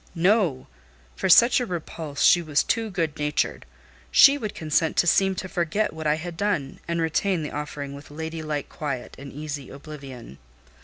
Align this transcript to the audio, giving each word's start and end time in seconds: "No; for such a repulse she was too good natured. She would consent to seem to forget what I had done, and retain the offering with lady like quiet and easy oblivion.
"No; 0.15 0.65
for 1.15 1.29
such 1.29 1.59
a 1.59 1.65
repulse 1.67 2.23
she 2.23 2.41
was 2.41 2.63
too 2.63 2.89
good 2.89 3.19
natured. 3.19 3.67
She 4.09 4.35
would 4.35 4.55
consent 4.55 4.97
to 4.97 5.05
seem 5.05 5.35
to 5.35 5.47
forget 5.47 5.93
what 5.93 6.07
I 6.07 6.15
had 6.15 6.35
done, 6.35 6.79
and 6.87 6.99
retain 6.99 7.43
the 7.43 7.51
offering 7.51 7.93
with 7.93 8.09
lady 8.09 8.41
like 8.41 8.67
quiet 8.67 9.15
and 9.19 9.31
easy 9.31 9.69
oblivion. 9.69 10.39